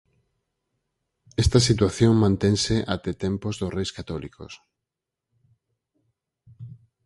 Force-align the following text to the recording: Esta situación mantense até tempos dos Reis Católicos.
Esta 1.43 1.59
situación 1.69 2.21
mantense 2.23 2.75
até 2.95 3.11
tempos 3.23 3.53
dos 3.57 3.73
Reis 3.77 3.91
Católicos. 3.97 4.51